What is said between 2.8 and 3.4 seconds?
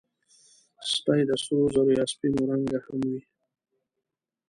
هم وي.